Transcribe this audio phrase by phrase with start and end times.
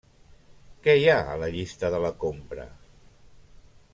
[0.87, 2.67] Què hi ha a la llista de la compra?